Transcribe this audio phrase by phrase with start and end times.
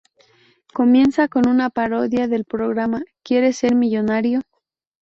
[0.73, 4.41] Comienza con una parodia del programa ¿Quieres ser millonario?